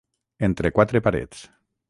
[0.47, 1.47] Entre quatre parets.